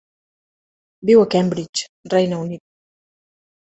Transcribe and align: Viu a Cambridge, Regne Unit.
Viu 1.09 1.21
a 1.25 1.29
Cambridge, 1.35 1.85
Regne 2.15 2.41
Unit. 2.47 2.65